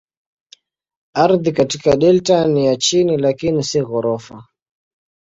[1.15, 4.47] Ardhi katika delta ni ya chini lakini si ghorofa.